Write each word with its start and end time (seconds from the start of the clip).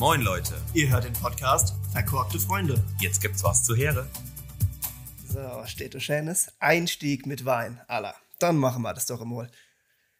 Moin 0.00 0.22
Leute, 0.22 0.54
Ihr 0.72 0.88
hört 0.88 1.04
den 1.04 1.12
Podcast 1.12 1.74
Verkorkte 1.92 2.40
Freunde. 2.40 2.82
jetzt 3.00 3.20
gibt's 3.20 3.44
was 3.44 3.62
zu 3.62 3.76
Heere. 3.76 4.08
So, 5.28 5.66
steht 5.66 5.92
du 5.92 6.00
Schönes. 6.00 6.54
Einstieg 6.58 7.26
mit 7.26 7.44
Wein. 7.44 7.82
Alla, 7.86 8.14
dann 8.38 8.56
machen 8.56 8.80
wir 8.80 8.94
das 8.94 9.04
doch 9.04 9.20
einmal. 9.20 9.50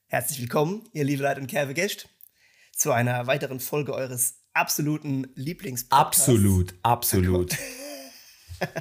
Herzlich 0.09 0.39
willkommen, 0.39 0.87
ihr 0.93 1.05
liebe 1.05 1.23
Leute 1.23 1.41
und 1.41 1.46
Kerve 1.46 1.73
Gäste, 1.73 2.11
zu 2.77 2.93
einer 2.93 3.27
weiteren 3.27 3.59
Folge 3.59 3.95
eures 3.95 4.43
absoluten 4.53 5.27
Lieblingspodcasts. 5.35 6.29
Absolut, 6.29 6.75
absolut. 6.83 7.57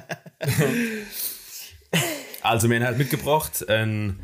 also 2.42 2.68
wir 2.68 2.76
haben 2.76 2.84
halt 2.84 2.98
mitgebracht, 2.98 3.66
ein, 3.70 4.20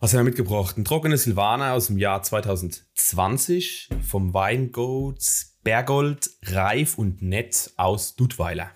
was 0.00 0.12
haben 0.12 0.18
wir 0.18 0.24
mitgebracht? 0.24 0.76
Ein 0.76 0.84
trockenes 0.84 1.22
Silvaner 1.22 1.72
aus 1.72 1.86
dem 1.86 1.96
Jahr 1.96 2.22
2020 2.22 3.88
vom 4.02 4.34
Weingut 4.34 5.53
Bergold, 5.64 6.30
Reif 6.42 6.98
und 6.98 7.22
Nett 7.22 7.72
aus 7.76 8.14
Dudweiler. 8.14 8.70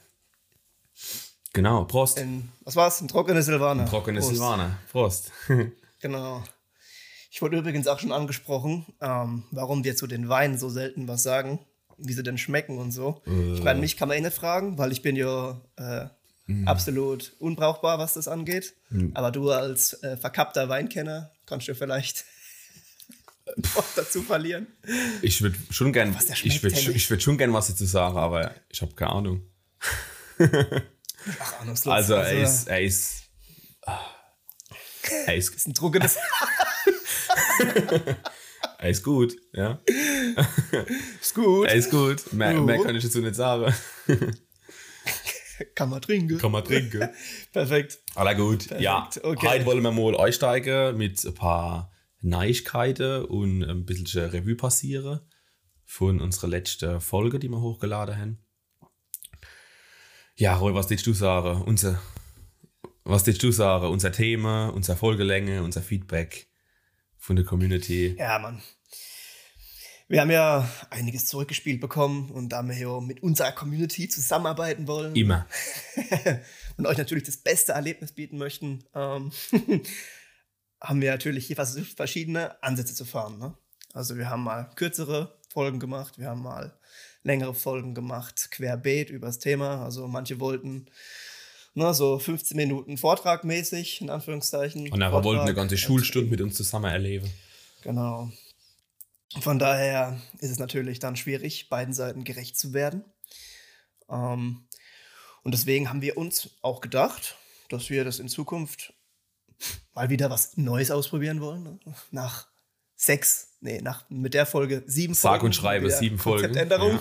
Genau, 1.52 1.84
Prost. 1.84 2.18
Ein, 2.18 2.50
was 2.64 2.76
war's? 2.76 3.00
Ein 3.00 3.08
trockenes 3.08 3.46
Silvaner. 3.46 3.86
Trockenes 3.86 4.24
Prost. 4.24 4.36
Silvaner. 4.36 4.78
Prost. 4.90 5.32
Genau. 6.00 6.44
Ich 7.28 7.42
wurde 7.42 7.58
übrigens 7.58 7.88
auch 7.88 7.98
schon 7.98 8.12
angesprochen, 8.12 8.86
ähm, 9.00 9.42
warum 9.50 9.82
wir 9.82 9.96
zu 9.96 10.06
den 10.06 10.28
Weinen 10.28 10.56
so 10.56 10.68
selten 10.68 11.08
was 11.08 11.24
sagen, 11.24 11.58
wie 11.96 12.12
sie 12.12 12.22
denn 12.22 12.38
schmecken 12.38 12.78
und 12.78 12.92
so. 12.92 13.20
Ich 13.26 13.64
meine, 13.64 13.80
mich 13.80 13.96
kann 13.96 14.06
man 14.06 14.16
eh 14.16 14.20
nicht 14.20 14.36
fragen, 14.36 14.78
weil 14.78 14.92
ich 14.92 15.02
bin 15.02 15.16
ja 15.16 15.60
äh, 15.76 16.06
absolut 16.66 17.32
unbrauchbar, 17.40 17.98
was 17.98 18.14
das 18.14 18.28
angeht. 18.28 18.74
Aber 19.14 19.32
du 19.32 19.50
als 19.50 20.00
äh, 20.04 20.16
verkappter 20.16 20.68
Weinkenner 20.68 21.32
kannst 21.46 21.66
du 21.66 21.74
vielleicht 21.74 22.24
was 23.74 23.94
dazu 23.94 24.22
verlieren. 24.22 24.66
Ich 25.22 25.42
würde 25.42 25.56
schon 25.70 25.92
gern, 25.92 26.14
Was 26.14 26.30
ich 26.30 26.62
würde 26.62 26.78
ich 26.78 27.10
würd 27.10 27.22
schon 27.22 27.38
gern 27.38 27.52
was 27.52 27.68
dazu 27.68 27.84
sagen, 27.84 28.16
aber 28.16 28.54
ich 28.68 28.82
habe 28.82 28.94
keine 28.94 29.12
Ahnung. 29.12 29.42
Ach, 31.40 31.60
ahnungslos. 31.60 31.92
Also 31.92 32.14
er 32.14 32.42
ist, 32.42 32.68
er 32.68 32.80
ist, 32.82 33.22
er 35.26 35.34
ist, 35.34 35.54
ist 35.54 35.68
ein 35.68 35.74
trockenes. 35.74 36.16
er 38.78 38.90
ist 38.90 39.02
gut, 39.02 39.36
ja. 39.52 39.80
ist 41.20 41.34
gut. 41.34 41.66
Er 41.66 41.74
ist 41.74 41.90
gut. 41.90 42.32
Mehr, 42.32 42.52
Jo. 42.52 42.62
mehr 42.62 42.82
kann 42.82 42.94
ich 42.94 43.04
dazu 43.04 43.20
nicht 43.20 43.34
sagen. 43.34 43.74
Kann 45.74 45.90
man 45.90 46.00
trinken. 46.00 46.38
Kann 46.38 46.52
man 46.52 46.62
trinken. 46.64 47.08
Perfekt. 47.52 47.98
Aller 48.14 48.36
gut. 48.36 48.70
Ja, 48.78 49.08
okay. 49.22 49.48
heute 49.48 49.66
wollen 49.66 49.82
wir 49.82 49.90
mal 49.90 50.16
einsteigen 50.16 50.96
mit 50.96 51.24
ein 51.24 51.34
paar 51.34 51.90
Neuigkeiten 52.20 53.24
und 53.24 53.62
ein 53.62 53.84
bisschen 53.84 54.30
Revue 54.30 54.56
passieren 54.56 55.20
von 55.84 56.20
unserer 56.20 56.48
letzten 56.48 57.00
Folge, 57.00 57.38
die 57.38 57.48
wir 57.48 57.60
hochgeladen 57.60 58.16
haben. 58.16 58.38
Ja, 60.36 60.56
Roy, 60.56 60.74
was 60.74 60.88
willst 60.90 61.06
du 61.06 61.12
sagen? 61.12 61.62
Unser, 61.62 62.00
was 63.04 63.26
willst 63.26 63.42
du 63.42 63.50
sagen? 63.50 63.86
Unser 63.86 64.12
Thema, 64.12 64.68
unsere 64.68 64.96
Folgelänge, 64.96 65.62
unser 65.62 65.82
Feedback 65.82 66.48
von 67.16 67.36
der 67.36 67.44
Community. 67.44 68.14
Ja, 68.18 68.38
Mann. 68.38 68.62
Wir 70.10 70.22
haben 70.22 70.30
ja 70.30 70.66
einiges 70.88 71.26
zurückgespielt 71.26 71.80
bekommen 71.82 72.30
und 72.30 72.48
da 72.48 72.62
wir 72.62 72.74
ja 72.74 73.00
mit 73.00 73.22
unserer 73.22 73.52
Community 73.52 74.08
zusammenarbeiten 74.08 74.86
wollen 74.86 75.14
Immer. 75.14 75.46
und 76.78 76.86
euch 76.86 76.96
natürlich 76.96 77.24
das 77.24 77.36
beste 77.36 77.72
Erlebnis 77.72 78.12
bieten 78.12 78.38
möchten, 78.38 78.84
ähm, 78.94 79.30
haben 80.80 81.00
wir 81.00 81.10
natürlich 81.10 81.46
hier 81.46 81.56
versucht, 81.56 81.96
verschiedene 81.96 82.62
Ansätze 82.62 82.94
zu 82.94 83.04
fahren. 83.04 83.38
Ne? 83.38 83.54
Also 83.92 84.16
wir 84.16 84.30
haben 84.30 84.44
mal 84.44 84.70
kürzere 84.76 85.38
Folgen 85.48 85.80
gemacht, 85.80 86.18
wir 86.18 86.28
haben 86.28 86.42
mal 86.42 86.78
längere 87.22 87.54
Folgen 87.54 87.94
gemacht, 87.94 88.50
querbeet 88.50 89.10
über 89.10 89.26
das 89.26 89.38
Thema. 89.38 89.84
Also 89.84 90.06
manche 90.06 90.40
wollten 90.40 90.86
ne, 91.74 91.94
so 91.94 92.18
15 92.18 92.56
Minuten 92.56 92.98
Vortrag 92.98 93.44
mäßig, 93.44 94.00
in 94.00 94.10
Anführungszeichen. 94.10 94.90
Und 94.90 94.98
nachher 94.98 95.24
wollten 95.24 95.42
eine 95.42 95.54
ganze 95.54 95.78
Schulstunde 95.78 96.30
mit 96.30 96.40
uns 96.40 96.54
zusammen 96.54 96.90
erleben. 96.90 97.30
Genau. 97.82 98.30
Von 99.40 99.58
daher 99.58 100.20
ist 100.40 100.50
es 100.50 100.58
natürlich 100.58 101.00
dann 101.00 101.16
schwierig, 101.16 101.68
beiden 101.68 101.94
Seiten 101.94 102.24
gerecht 102.24 102.58
zu 102.58 102.72
werden. 102.72 103.04
Ähm, 104.08 104.66
und 105.42 105.52
deswegen 105.52 105.88
haben 105.88 106.02
wir 106.02 106.16
uns 106.16 106.50
auch 106.62 106.80
gedacht, 106.80 107.36
dass 107.68 107.90
wir 107.90 108.04
das 108.04 108.18
in 108.18 108.28
Zukunft 108.28 108.94
mal 109.94 110.10
wieder 110.10 110.30
was 110.30 110.56
Neues 110.56 110.90
ausprobieren 110.90 111.40
wollen. 111.40 111.80
Nach 112.10 112.48
sechs, 112.94 113.56
nee, 113.60 113.80
nach, 113.80 114.08
mit 114.10 114.34
der 114.34 114.46
Folge 114.46 114.82
sieben 114.86 115.14
Sag 115.14 115.42
und 115.42 115.54
schreibe, 115.54 115.90
sieben 115.90 116.18
Folgen. 116.18 116.46
Konzeptänderung. 116.46 116.98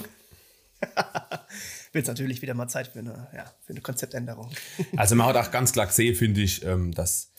Wird 1.91 2.03
es 2.03 2.07
natürlich 2.07 2.41
wieder 2.41 2.53
mal 2.53 2.67
Zeit 2.67 2.87
für 2.87 2.99
eine, 2.99 3.27
ja, 3.33 3.51
für 3.65 3.73
eine 3.73 3.81
Konzeptänderung. 3.81 4.51
Also 4.95 5.15
man 5.15 5.27
hat 5.27 5.35
auch 5.35 5.51
ganz 5.51 5.73
klar 5.73 5.87
gesehen, 5.87 6.15
finde 6.15 6.41
ich, 6.41 6.63
ähm, 6.63 6.93
dass 6.93 7.31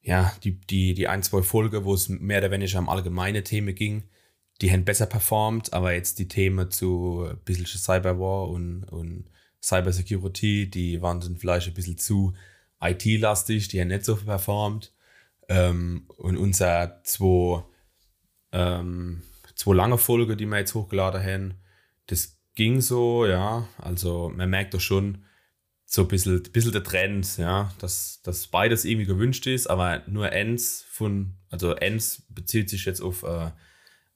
ja, 0.00 0.32
die, 0.44 0.58
die, 0.58 0.94
die 0.94 1.08
ein, 1.08 1.22
zwei 1.22 1.42
Folgen, 1.42 1.84
wo 1.84 1.92
es 1.94 2.08
mehr 2.08 2.38
oder 2.38 2.50
weniger 2.50 2.78
um 2.78 2.88
allgemeine 2.88 3.42
Themen 3.42 3.74
ging, 3.74 4.04
die 4.60 4.72
haben 4.72 4.84
besser 4.84 5.06
performt, 5.06 5.72
aber 5.72 5.92
jetzt 5.92 6.18
die 6.18 6.28
Themen 6.28 6.70
zu 6.70 7.26
ein 7.30 7.38
bisschen 7.44 7.66
Cyberwar 7.66 8.48
und, 8.48 8.84
und 8.84 9.26
Cybersecurity, 9.62 10.70
die 10.70 11.02
waren 11.02 11.20
dann 11.20 11.36
vielleicht 11.36 11.68
ein 11.68 11.74
bisschen 11.74 11.98
zu 11.98 12.32
IT-lastig, 12.80 13.68
die 13.68 13.80
haben 13.80 13.88
nicht 13.88 14.04
so 14.04 14.16
performt. 14.16 14.94
Ähm, 15.48 16.06
und 16.16 16.36
unser 16.36 17.00
zwei, 17.04 17.64
ähm, 18.52 19.22
zwei 19.54 19.74
lange 19.74 19.98
Folgen, 19.98 20.36
die 20.36 20.46
wir 20.46 20.58
jetzt 20.58 20.74
hochgeladen 20.74 21.22
haben, 21.22 21.54
das 22.06 22.38
ging 22.54 22.80
so, 22.80 23.26
ja. 23.26 23.66
Also 23.78 24.30
man 24.34 24.50
merkt 24.50 24.74
doch 24.74 24.80
schon, 24.80 25.24
so 25.90 26.02
ein 26.02 26.08
bisschen, 26.08 26.42
bisschen 26.42 26.72
der 26.72 26.84
Trend, 26.84 27.38
ja, 27.38 27.72
dass, 27.78 28.20
dass 28.22 28.48
beides 28.48 28.84
irgendwie 28.84 29.06
gewünscht 29.06 29.46
ist, 29.46 29.68
aber 29.68 30.02
nur 30.06 30.28
eins 30.28 30.84
von, 30.90 31.38
also 31.48 31.74
eins 31.76 32.26
bezieht 32.28 32.68
sich 32.68 32.84
jetzt 32.84 33.00
auf 33.00 33.22
äh, 33.22 33.50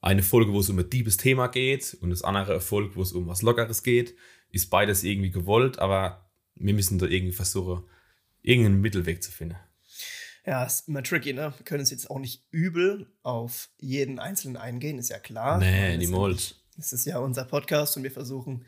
eine 0.02 0.22
Folge, 0.22 0.52
wo 0.52 0.60
es 0.60 0.68
um 0.68 0.78
ein 0.78 0.90
diebes 0.90 1.16
Thema 1.16 1.46
geht 1.46 1.96
und 2.02 2.10
das 2.10 2.22
andere 2.22 2.52
eine 2.52 2.60
Folge, 2.60 2.94
wo 2.94 3.00
es 3.00 3.12
um 3.12 3.26
was 3.26 3.40
Lockeres 3.40 3.82
geht, 3.82 4.14
ist 4.50 4.68
beides 4.68 5.02
irgendwie 5.02 5.30
gewollt, 5.30 5.78
aber 5.78 6.30
wir 6.56 6.74
müssen 6.74 6.98
da 6.98 7.06
irgendwie 7.06 7.34
versuchen, 7.34 7.84
irgendeinen 8.42 8.80
Mittelweg 8.80 9.22
zu 9.22 9.30
finden. 9.32 9.56
Ja, 10.44 10.64
ist 10.64 10.88
immer 10.88 11.02
tricky, 11.02 11.32
ne? 11.32 11.54
Wir 11.56 11.64
können 11.64 11.80
uns 11.80 11.90
jetzt 11.90 12.10
auch 12.10 12.18
nicht 12.18 12.42
übel 12.50 13.06
auf 13.22 13.68
jeden 13.78 14.18
Einzelnen 14.18 14.56
eingehen, 14.56 14.98
ist 14.98 15.08
ja 15.08 15.18
klar. 15.20 15.58
Nee, 15.58 15.96
niemals. 15.96 16.56
Es 16.76 16.92
ist 16.92 17.04
ja 17.04 17.18
unser 17.18 17.44
Podcast 17.44 17.96
und 17.96 18.02
wir 18.02 18.10
versuchen, 18.10 18.64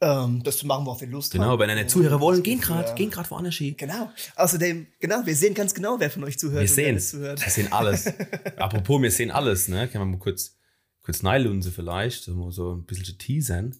ähm, 0.00 0.42
das 0.42 0.58
zu 0.58 0.66
machen, 0.66 0.84
worauf 0.84 1.00
wir 1.00 1.08
Lust 1.08 1.32
Genau, 1.32 1.44
haben. 1.50 1.60
wenn 1.60 1.70
eine 1.70 1.86
Zuhörer 1.86 2.20
wollen, 2.20 2.42
gehen 2.42 2.60
gerade, 2.60 2.94
gehen 2.94 3.10
gerade 3.10 3.30
woanders 3.30 3.54
hin. 3.54 3.76
Genau. 3.76 4.10
Außerdem, 4.34 4.86
genau, 4.98 5.24
wir 5.24 5.36
sehen 5.36 5.54
ganz 5.54 5.72
genau, 5.72 6.00
wer 6.00 6.10
von 6.10 6.24
euch 6.24 6.38
zuhört. 6.38 6.62
Wir 6.62 6.68
sehen 6.68 6.98
zuhört. 6.98 7.40
Wir 7.42 7.50
sehen 7.50 7.72
alles. 7.72 8.06
Apropos, 8.56 9.00
wir 9.00 9.10
sehen 9.10 9.30
alles, 9.30 9.68
ne? 9.68 9.88
Können 9.88 10.02
wir 10.02 10.16
mal 10.16 10.18
kurz, 10.18 10.56
kurz 11.02 11.22
neilunse 11.22 11.70
vielleicht, 11.70 12.24
so 12.24 12.74
ein 12.74 12.84
bisschen 12.84 13.16
teasern. 13.18 13.76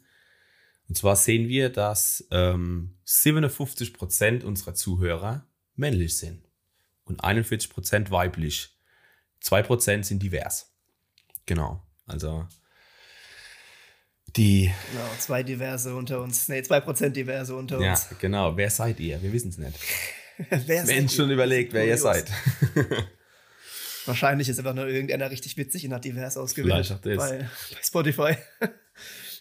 Und 0.88 0.97
zwar 0.97 1.16
sehen 1.16 1.48
wir, 1.48 1.69
dass 1.69 2.26
ähm, 2.30 2.97
57% 3.06 4.44
unserer 4.44 4.74
Zuhörer 4.74 5.47
männlich 5.74 6.16
sind 6.16 6.44
und 7.04 7.22
41% 7.22 8.10
weiblich. 8.10 8.70
2% 9.42 10.04
sind 10.04 10.22
divers. 10.22 10.72
Genau. 11.44 11.82
Also 12.06 12.47
die, 14.36 14.72
Genau, 14.92 15.08
zwei 15.19 15.42
Diverse 15.42 15.94
unter 15.94 16.20
uns. 16.20 16.48
Nee, 16.48 16.62
zwei 16.62 16.80
Prozent 16.80 17.16
Diverse 17.16 17.54
unter 17.54 17.80
ja, 17.80 17.92
uns. 17.92 18.08
genau. 18.18 18.56
Wer 18.56 18.70
seid 18.70 19.00
ihr? 19.00 19.22
Wir 19.22 19.32
wissen 19.32 19.48
es 19.48 19.58
nicht. 19.58 19.78
wer 20.50 20.84
ihr? 20.84 21.08
schon 21.08 21.30
überlegt, 21.30 21.72
wer 21.72 21.86
ihr 21.86 21.97
seid. 21.97 22.30
Wahrscheinlich 24.06 24.48
ist 24.48 24.59
einfach 24.59 24.74
nur 24.74 24.86
irgendeiner 24.86 25.30
richtig 25.30 25.56
witzig 25.56 25.86
und 25.86 25.94
hat 25.94 26.04
divers 26.04 26.36
ausgewählt. 26.36 26.86
Vielleicht 26.86 26.92
auch 26.92 27.00
das. 27.00 27.16
Bei, 27.16 27.38
bei 27.38 27.83
Spotify. 27.83 28.36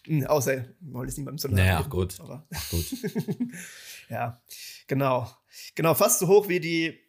Hm, 0.05 0.25
Außer, 0.27 0.65
wollen 0.81 1.07
es 1.09 1.17
niemandem 1.17 1.37
so 1.39 1.47
Naja, 1.47 1.81
ach 1.83 1.89
gut. 1.89 2.19
Aber 2.19 2.45
Gut. 2.71 2.85
ja, 4.09 4.41
genau. 4.87 5.29
Genau, 5.75 5.93
fast 5.93 6.19
so 6.19 6.27
hoch 6.27 6.47
wie 6.47 6.59
die 6.59 6.99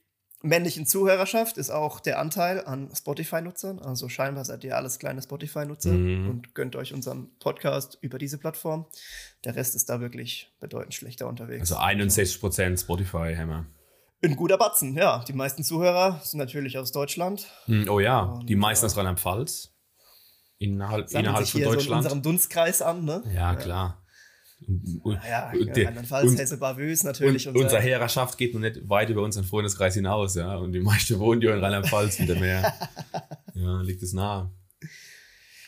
männlichen 0.43 0.87
Zuhörerschaft 0.87 1.57
ist 1.59 1.71
auch 1.71 1.99
der 1.99 2.19
Anteil 2.21 2.65
an 2.65 2.91
Spotify-Nutzern. 2.95 3.79
Also 3.81 4.09
scheinbar 4.09 4.45
seid 4.45 4.63
ihr 4.65 4.77
alles 4.77 4.99
kleine 4.99 5.21
Spotify-Nutzer 5.23 5.93
Mhm. 5.93 6.29
und 6.29 6.55
gönnt 6.55 6.77
euch 6.77 6.93
unseren 6.93 7.37
Podcast 7.39 7.99
über 8.01 8.19
diese 8.19 8.39
Plattform. 8.39 8.87
Der 9.45 9.57
Rest 9.57 9.75
ist 9.75 9.89
da 9.89 10.01
wirklich 10.01 10.53
bedeutend 10.61 10.95
schlechter 10.95 11.27
unterwegs. 11.27 11.73
Also 11.73 11.77
61% 11.83 12.79
Spotify 12.81 13.35
haben 13.37 13.49
wir. 13.49 13.67
Ein 14.23 14.37
guter 14.37 14.57
Batzen, 14.59 14.97
ja. 14.97 15.25
Die 15.27 15.33
meisten 15.33 15.63
Zuhörer 15.65 16.21
sind 16.23 16.39
natürlich 16.39 16.79
aus 16.79 16.93
Deutschland. 16.93 17.47
Hm, 17.67 17.89
Oh 17.89 18.01
ja, 18.01 18.21
Und, 18.21 18.49
die 18.49 18.57
meisten 18.57 18.87
aus 18.87 18.97
Rheinland-Pfalz. 18.97 19.73
Innerhalb, 20.58 21.08
Sammeln 21.08 21.26
innerhalb 21.26 21.44
sich 21.44 21.53
von 21.53 21.61
hier 21.61 21.67
so 21.67 21.73
in 21.73 21.79
Deutschland. 21.79 22.05
unserem 22.05 22.23
Dunstkreis 22.23 22.82
an, 22.82 23.05
ne? 23.05 23.23
ja, 23.35 23.55
klar. 23.55 24.03
Ja, 25.05 25.23
ja 25.29 25.53
und- 25.53 26.38
Hesse, 26.38 26.56
Bavös 26.56 27.05
natürlich. 27.05 27.47
und 27.47 27.58
unsere 27.58 27.81
Herrschaft 27.82 28.38
geht 28.38 28.55
noch 28.55 28.61
nicht 28.61 28.88
weit 28.88 29.11
über 29.11 29.23
unseren 29.23 29.44
Freundeskreis 29.44 29.94
hinaus, 29.94 30.35
ja. 30.35 30.56
Und 30.56 30.73
die 30.73 30.81
meisten 30.81 31.19
wohnen 31.19 31.43
ja 31.43 31.55
in 31.55 31.62
Rheinland-Pfalz 31.62 32.20
und 32.20 32.26
der 32.29 32.41
Meer. 32.41 32.75
Ja, 33.55 33.81
liegt 33.81 34.03
es 34.03 34.12
nahe. 34.12 34.53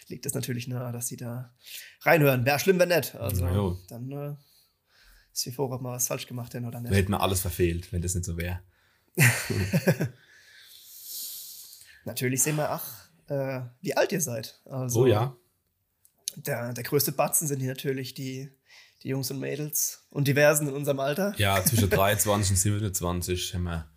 liegt 0.08 0.26
es 0.26 0.35
natürlich 0.35 0.69
nahe, 0.69 0.93
dass 0.93 1.08
sie 1.08 1.17
da 1.17 1.55
reinhören. 2.02 2.44
Wäre 2.44 2.58
schlimm, 2.58 2.79
wenn 2.79 2.91
nicht. 2.91 3.14
Also 3.14 3.46
jo. 3.46 3.79
dann 3.88 4.12
äh, 4.12 4.34
ist 5.32 5.46
wie 5.46 5.52
vor, 5.52 5.70
ob 5.73 5.81
wir 5.81 5.93
was 5.93 6.06
falsch 6.06 6.26
gemacht 6.26 6.52
hätten 6.52 6.67
oder 6.67 6.82
Wir 6.82 6.91
nicht. 6.91 6.99
hätten 6.99 7.12
wir 7.12 7.23
alles 7.23 7.41
verfehlt, 7.41 7.91
wenn 7.91 8.02
das 8.02 8.14
nicht 8.14 8.26
so 8.26 8.37
wäre. 8.37 8.61
Natürlich 12.05 12.43
sehen 12.43 12.56
wir, 12.56 12.70
ach, 12.70 13.07
äh, 13.29 13.61
wie 13.81 13.97
alt 13.97 14.13
ihr 14.13 14.21
seid. 14.21 14.61
Also, 14.65 15.03
Oh 15.03 15.07
ja. 15.07 15.37
Der, 16.37 16.73
der 16.73 16.85
größte 16.85 17.13
Batzen 17.13 17.49
sind 17.49 17.61
hier 17.61 17.71
natürlich 17.71 18.15
die, 18.15 18.51
die 19.03 19.09
Jungs 19.09 19.31
und 19.31 19.41
Mädels 19.41 20.07
und 20.11 20.29
diversen 20.29 20.69
in 20.69 20.75
unserem 20.75 21.01
Alter. 21.01 21.35
Ja, 21.37 21.63
zwischen 21.65 21.91
23 21.91 22.51
und 22.51 22.57
27 22.57 23.55
haben 23.55 23.65
wir. 23.65 23.91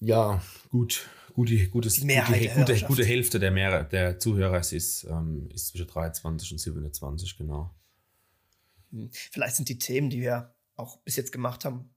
Ja, 0.00 0.42
gut. 0.70 1.08
Gute, 1.34 1.68
gutes, 1.68 1.94
Die 1.94 2.04
Mehrheit 2.04 2.54
gute, 2.54 2.74
gute, 2.74 2.86
gute 2.86 3.04
Hälfte 3.04 3.40
der, 3.40 3.50
Mehr 3.50 3.82
der 3.82 4.20
Zuhörer 4.20 4.60
ist, 4.60 5.04
ähm, 5.10 5.48
ist 5.52 5.68
zwischen 5.68 5.88
23 5.88 6.52
und 6.52 6.58
27, 6.58 7.36
genau. 7.36 7.74
Vielleicht 9.10 9.56
sind 9.56 9.68
die 9.68 9.78
Themen, 9.78 10.10
die 10.10 10.20
wir 10.20 10.54
auch 10.76 10.98
bis 10.98 11.16
jetzt 11.16 11.32
gemacht 11.32 11.64
haben, 11.64 11.93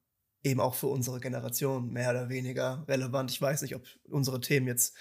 eben 0.47 0.59
auch 0.59 0.75
für 0.75 0.88
unsere 0.88 1.19
Generation 1.19 1.91
mehr 1.91 2.11
oder 2.11 2.29
weniger 2.29 2.83
relevant. 2.88 3.31
Ich 3.31 3.41
weiß 3.41 3.61
nicht, 3.61 3.75
ob 3.75 3.83
unsere 4.09 4.41
Themen 4.41 4.67
jetzt 4.67 4.95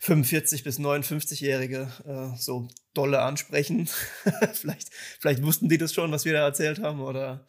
45 0.00 0.64
bis 0.64 0.78
59-Jährige 0.78 1.90
äh, 2.06 2.36
so 2.38 2.68
dolle 2.94 3.22
ansprechen. 3.22 3.88
vielleicht, 4.52 4.90
vielleicht 5.20 5.42
wussten 5.42 5.68
die 5.68 5.78
das 5.78 5.92
schon, 5.92 6.12
was 6.12 6.24
wir 6.24 6.32
da 6.32 6.44
erzählt 6.44 6.80
haben, 6.80 7.00
oder 7.00 7.46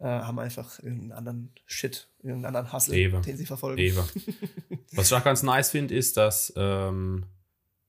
äh, 0.00 0.04
haben 0.04 0.38
einfach 0.38 0.78
irgendeinen 0.78 1.12
anderen 1.12 1.52
Shit, 1.66 2.08
irgendeinen 2.18 2.56
anderen 2.56 2.72
Hustle, 2.72 2.96
Eben. 2.96 3.22
den 3.22 3.36
sie 3.36 3.46
verfolgen. 3.46 3.80
Eben. 3.80 4.04
Was 4.92 5.10
ich 5.10 5.14
auch 5.16 5.24
ganz 5.24 5.42
nice 5.42 5.70
finde, 5.70 5.94
ist, 5.94 6.16
dass 6.16 6.52
ähm, 6.56 7.26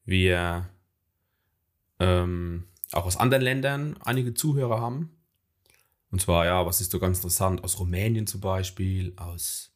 wir 0.06 0.68
ähm, 2.00 2.66
auch 2.92 3.06
aus 3.06 3.18
anderen 3.18 3.44
Ländern 3.44 3.96
einige 4.04 4.34
Zuhörer 4.34 4.82
haben. 4.82 5.19
Und 6.12 6.22
zwar, 6.22 6.46
ja, 6.46 6.66
was 6.66 6.82
ist 6.82 6.92
so 6.92 7.00
ganz 7.00 7.18
interessant, 7.20 7.64
aus 7.64 7.80
Rumänien 7.80 8.26
zum 8.28 8.42
Beispiel, 8.42 9.14
aus, 9.16 9.72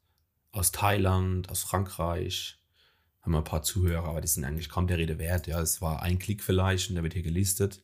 aus 0.52 0.72
Thailand, 0.72 1.50
aus 1.50 1.64
Frankreich 1.64 2.58
haben 3.22 3.32
wir 3.32 3.38
ein 3.38 3.44
paar 3.46 3.64
Zuhörer, 3.64 4.06
aber 4.06 4.20
die 4.22 4.28
sind 4.28 4.44
eigentlich 4.44 4.68
kaum 4.70 4.88
der 4.88 4.98
Rede 4.98 5.18
wert. 5.18 5.48
Ja, 5.48 5.62
es 5.62 5.82
war 5.82 6.02
ein 6.02 6.20
Klick 6.20 6.44
vielleicht 6.44 6.90
und 6.90 6.96
der 6.96 7.04
wird 7.04 7.14
hier 7.14 7.24
gelistet. 7.24 7.82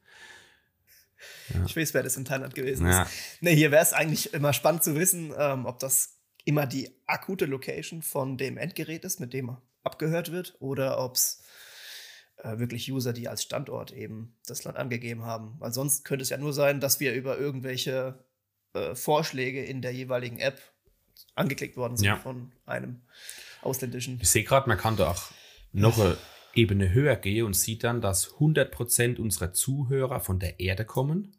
Ich 1.66 1.75
weiß, 1.75 1.94
wer 1.94 2.04
das 2.04 2.18
in 2.18 2.25
Thailand 2.25 2.56
gewesen 2.56 2.88
Ja. 2.88 3.04
ist. 3.04 3.12
Nee, 3.40 3.56
hier 3.56 3.72
wäre 3.72 3.84
es 3.84 3.94
eigentlich 3.94 4.34
immer 4.34 4.54
spannend 4.54 4.84
zu 4.84 4.96
wissen, 4.96 5.34
ähm, 5.38 5.66
ob 5.66 5.80
das 5.80 6.18
immer 6.46 6.66
die 6.66 6.90
akute 7.06 7.46
Location 7.46 8.01
von 8.01 8.38
dem 8.38 8.57
Endgerät 8.57 9.06
ist, 9.06 9.19
mit 9.19 9.34
dem 9.34 9.56
abgehört 9.84 10.31
wird, 10.31 10.56
oder 10.60 11.00
ob 11.00 11.16
es 11.16 11.42
äh, 12.38 12.57
wirklich 12.57 12.92
User, 12.92 13.13
die 13.13 13.28
als 13.28 13.44
Standort 13.44 13.92
eben 13.92 14.38
das 14.46 14.63
Land 14.63 14.78
angegeben 14.78 15.24
haben. 15.24 15.56
Weil 15.60 15.74
sonst 15.74 16.06
könnte 16.06 16.24
es 16.24 16.30
ja 16.30 16.38
nur 16.38 16.54
sein, 16.54 16.80
dass 16.80 17.00
wir 17.00 17.13
über 17.13 17.38
irgendwelche 17.38 18.24
äh, 18.74 18.95
Vorschläge 18.95 19.63
in 19.63 19.81
der 19.81 19.92
jeweiligen 19.92 20.39
App 20.39 20.60
angeklickt 21.36 21.77
worden 21.77 21.98
sind 21.98 22.07
Ja. 22.07 22.16
von 22.18 22.51
einem 22.66 23.01
ausländischen. 23.62 24.19
Ich 24.21 24.30
sehe 24.30 24.44
gerade, 24.44 24.68
man 24.69 24.77
kann 24.77 24.98
da 24.98 25.12
auch 25.12 25.31
noch 25.71 26.00
eine 26.00 26.18
Ebene 26.54 26.92
höher 26.94 27.16
gehen 27.16 27.45
und 27.45 27.54
sieht 27.56 27.83
dann, 27.83 28.01
dass 28.01 28.36
100% 28.39 29.19
unserer 29.19 29.54
Zuhörer 29.54 30.19
von 30.19 30.39
der 30.39 30.60
Erde 30.60 30.86
kommen. 30.86 31.36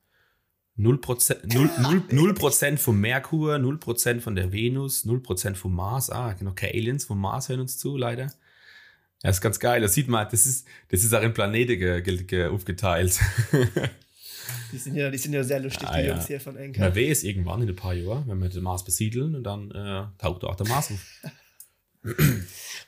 0%, 0.78 1.52
0, 1.52 1.70
0, 2.10 2.34
0 2.34 2.76
vom 2.78 3.00
Merkur, 3.00 3.56
0% 3.56 4.20
von 4.20 4.34
der 4.34 4.52
Venus, 4.52 5.04
0% 5.04 5.54
vom 5.54 5.74
Mars. 5.74 6.10
Ah, 6.10 6.32
genau, 6.32 6.52
keine 6.52 6.72
Aliens 6.72 7.04
vom 7.04 7.20
Mars 7.20 7.48
hören 7.48 7.60
uns 7.60 7.76
zu, 7.76 7.96
leider. 7.96 8.32
Ja, 9.22 9.30
ist 9.30 9.42
ganz 9.42 9.58
geil. 9.60 9.82
Das 9.82 9.92
sieht 9.92 10.08
man, 10.08 10.26
das 10.30 10.46
ist, 10.46 10.66
das 10.88 11.04
ist 11.04 11.12
auch 11.12 11.22
in 11.22 11.34
Planete 11.34 11.76
ge, 11.76 12.00
ge, 12.00 12.22
ge, 12.24 12.46
aufgeteilt. 12.46 13.20
Die 14.72 14.78
sind 14.78 14.94
ja, 14.96 15.10
die 15.10 15.18
sind 15.18 15.32
ja 15.32 15.42
sehr 15.44 15.60
lustig, 15.60 15.86
Ah, 15.88 15.96
die 15.98 16.06
ja. 16.06 16.12
Jungs 16.14 16.26
hier 16.26 16.40
von 16.40 16.56
Enker. 16.56 16.94
Wer 16.94 17.08
weiß, 17.10 17.24
irgendwann 17.24 17.62
in 17.62 17.68
ein 17.68 17.76
paar 17.76 17.94
Jahren, 17.94 18.24
wenn 18.28 18.38
wir 18.40 18.48
den 18.48 18.62
Mars 18.62 18.84
besiedeln 18.84 19.34
und 19.34 19.44
dann 19.44 19.70
äh, 19.70 20.04
taucht 20.18 20.44
auch 20.44 20.54
der 20.56 20.66
Mars 20.68 20.90
auf. 20.90 21.00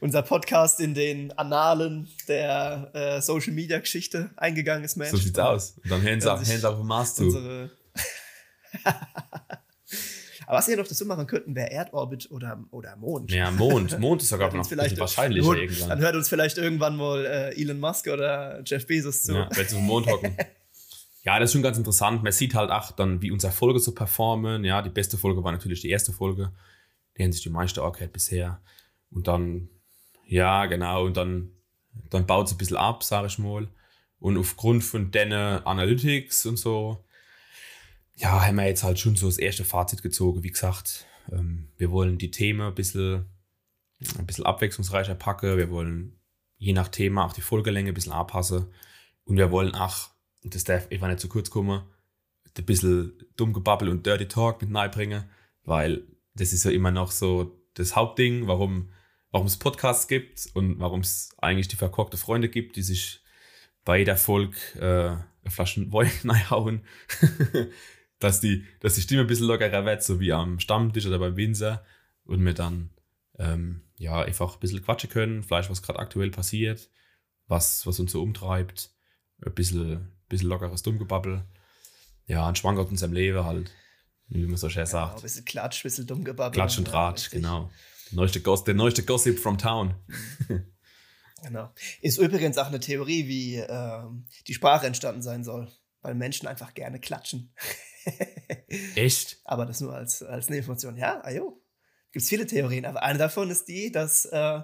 Unser 0.00 0.22
Podcast 0.22 0.80
in 0.80 0.94
den 0.94 1.32
Annalen 1.32 2.08
der 2.28 2.90
äh, 2.94 3.20
Social 3.20 3.52
Media 3.52 3.78
Geschichte 3.78 4.30
eingegangen 4.36 4.84
ist, 4.84 4.96
Mensch. 4.96 5.10
So 5.10 5.16
sieht's 5.18 5.38
aus. 5.38 5.78
Und 5.84 5.90
dann 5.90 6.00
hören 6.02 6.20
sie 6.20 6.30
auch 6.32 6.76
vom 6.78 6.86
Mars 6.86 7.14
zu. 7.14 7.28
Aber 10.46 10.58
was 10.58 10.68
wir 10.68 10.76
noch 10.76 10.86
dazu 10.86 11.06
machen 11.06 11.26
könnten, 11.26 11.54
wäre 11.54 11.70
Erdorbit 11.70 12.30
oder, 12.30 12.62
oder 12.72 12.96
Mond. 12.96 13.30
Ja, 13.30 13.50
Mond. 13.50 13.98
Mond 14.00 14.22
ist 14.22 14.28
sogar 14.28 14.52
noch 14.52 14.68
bisschen 14.68 14.98
wahrscheinlicher 14.98 15.46
Mond- 15.46 15.58
irgendwann. 15.60 15.88
Dann 15.90 16.00
hört 16.00 16.16
uns 16.16 16.28
vielleicht 16.28 16.58
irgendwann 16.58 16.96
mal 16.96 17.24
äh, 17.24 17.60
Elon 17.60 17.78
Musk 17.80 18.08
oder 18.08 18.62
Jeff 18.64 18.86
Bezos 18.86 19.22
zu. 19.22 19.34
Ja, 19.34 19.48
wenn 19.54 19.68
sie 19.68 19.74
auf 19.76 19.80
dem 19.80 19.86
Mond 19.86 20.06
hocken. 20.08 20.36
Ja, 21.24 21.38
das 21.38 21.50
ist 21.50 21.52
schon 21.52 21.62
ganz 21.62 21.78
interessant. 21.78 22.22
Man 22.22 22.32
sieht 22.32 22.54
halt 22.54 22.70
auch 22.70 22.90
dann, 22.92 23.22
wie 23.22 23.30
unsere 23.30 23.52
Folge 23.52 23.78
so 23.78 23.94
performen. 23.94 24.64
Ja, 24.64 24.82
die 24.82 24.90
beste 24.90 25.16
Folge 25.16 25.42
war 25.44 25.52
natürlich 25.52 25.80
die 25.80 25.90
erste 25.90 26.12
Folge. 26.12 26.52
Die 27.16 27.22
haben 27.22 27.32
sich 27.32 27.42
die 27.42 27.50
meiste 27.50 27.82
angehört 27.82 28.12
bisher. 28.12 28.60
Und 29.10 29.28
dann, 29.28 29.68
ja, 30.26 30.66
genau, 30.66 31.04
und 31.04 31.16
dann, 31.16 31.52
dann 32.10 32.26
baut 32.26 32.46
es 32.46 32.52
ein 32.52 32.58
bisschen 32.58 32.76
ab, 32.76 33.04
sage 33.04 33.28
ich 33.28 33.38
mal. 33.38 33.68
Und 34.18 34.36
aufgrund 34.36 34.82
von 34.84 35.10
den 35.10 35.32
Analytics 35.32 36.46
und 36.46 36.56
so, 36.56 37.04
ja, 38.14 38.44
haben 38.44 38.56
wir 38.56 38.66
jetzt 38.66 38.82
halt 38.84 38.98
schon 38.98 39.16
so 39.16 39.26
das 39.26 39.38
erste 39.38 39.64
Fazit 39.64 40.02
gezogen. 40.02 40.42
Wie 40.42 40.50
gesagt, 40.50 41.06
ähm, 41.30 41.68
wir 41.76 41.90
wollen 41.90 42.18
die 42.18 42.30
Themen 42.30 42.60
ein 42.62 42.74
bisschen, 42.74 43.26
ein 44.18 44.26
bisschen 44.26 44.46
abwechslungsreicher 44.46 45.14
packen. 45.14 45.56
Wir 45.56 45.70
wollen 45.70 46.18
je 46.58 46.72
nach 46.72 46.88
Thema 46.88 47.24
auch 47.24 47.32
die 47.32 47.40
Folgelänge 47.40 47.88
ein 47.90 47.94
bisschen 47.94 48.12
anpassen. 48.12 48.66
Und 49.24 49.36
wir 49.36 49.50
wollen 49.50 49.74
auch, 49.74 50.10
und 50.44 50.54
das 50.54 50.64
darf 50.64 50.90
einfach 50.90 51.08
nicht 51.08 51.20
zu 51.20 51.28
kurz 51.28 51.50
kommen, 51.50 51.82
ein 52.56 52.64
bisschen 52.64 53.12
dumm 53.36 53.52
gebabbel 53.52 53.88
und 53.88 54.04
Dirty 54.04 54.28
Talk 54.28 54.62
mit 54.62 54.92
bringen, 54.92 55.24
weil 55.64 56.06
das 56.34 56.52
ist 56.52 56.64
ja 56.64 56.70
immer 56.70 56.90
noch 56.90 57.10
so 57.10 57.58
das 57.74 57.96
Hauptding, 57.96 58.46
warum, 58.46 58.92
warum 59.30 59.46
es 59.46 59.58
Podcasts 59.58 60.08
gibt 60.08 60.48
und 60.54 60.78
warum 60.80 61.00
es 61.00 61.30
eigentlich 61.38 61.68
die 61.68 61.76
verkorkte 61.76 62.16
Freunde 62.16 62.48
gibt, 62.48 62.76
die 62.76 62.82
sich 62.82 63.22
bei 63.84 63.98
jeder 63.98 64.16
Folge 64.16 64.56
äh, 64.76 65.42
eine 65.44 65.50
Flasche 65.50 65.90
Wein 65.92 66.10
reinhauen, 66.24 66.84
dass 68.18 68.40
die, 68.40 68.64
dass 68.80 68.94
die 68.94 69.00
Stimme 69.00 69.22
ein 69.22 69.26
bisschen 69.26 69.46
lockerer 69.46 69.84
wird, 69.84 70.02
so 70.02 70.20
wie 70.20 70.32
am 70.32 70.60
Stammtisch 70.60 71.06
oder 71.06 71.18
beim 71.18 71.36
Winzer. 71.36 71.84
Und 72.24 72.44
wir 72.44 72.54
dann 72.54 72.90
ähm, 73.38 73.82
ja 73.96 74.22
einfach 74.22 74.54
ein 74.54 74.60
bisschen 74.60 74.82
quatschen 74.82 75.10
können, 75.10 75.42
vielleicht 75.42 75.70
was 75.70 75.82
gerade 75.82 75.98
aktuell 75.98 76.30
passiert, 76.30 76.88
was, 77.48 77.84
was 77.86 77.98
uns 77.98 78.12
so 78.12 78.22
umtreibt, 78.22 78.90
ein 79.44 79.54
bisschen, 79.54 80.12
bisschen 80.32 80.48
lockeres 80.48 80.82
Dummgebabbel. 80.82 81.44
Ja, 82.26 82.46
ein 82.48 82.56
Schwankert 82.56 82.90
in 82.90 82.96
seinem 82.96 83.12
Leben 83.12 83.44
halt, 83.44 83.70
wie 84.28 84.46
man 84.46 84.56
so 84.56 84.68
schön 84.68 84.84
Genau, 84.84 84.90
sagt. 84.90 85.16
ein 85.16 85.22
bisschen 85.22 85.44
Klatsch, 85.44 85.80
ein 85.80 85.82
bisschen 85.84 86.06
dumm 86.06 86.24
gebabbelt. 86.24 86.54
Klatsch 86.54 86.78
und 86.78 86.86
Ja, 86.86 86.92
Tratsch, 86.92 87.24
richtig. 87.26 87.42
genau. 87.42 87.70
Der 88.10 88.16
neueste, 88.16 88.40
Goss, 88.40 88.64
der 88.64 88.74
neueste 88.74 89.04
Gossip 89.04 89.38
from 89.38 89.58
Town. 89.58 89.94
Genau. 91.44 91.72
Ist 92.00 92.18
übrigens 92.18 92.56
auch 92.56 92.68
eine 92.68 92.78
Theorie, 92.78 93.26
wie 93.26 93.56
ähm, 93.56 94.26
die 94.46 94.54
Sprache 94.54 94.86
entstanden 94.86 95.22
sein 95.22 95.42
soll. 95.42 95.68
Weil 96.00 96.14
Menschen 96.14 96.46
einfach 96.46 96.72
gerne 96.72 97.00
klatschen. 97.00 97.52
Echt? 98.94 99.38
Aber 99.44 99.66
das 99.66 99.80
nur 99.80 99.92
als, 99.94 100.22
als 100.22 100.50
Nebenfunktion. 100.50 100.96
Ja, 100.96 101.20
ajo. 101.24 101.60
Gibt 102.12 102.22
es 102.22 102.28
viele 102.28 102.46
Theorien. 102.46 102.84
Aber 102.84 103.02
eine 103.02 103.18
davon 103.18 103.50
ist 103.50 103.66
die, 103.66 103.90
dass, 103.90 104.24
äh, 104.26 104.60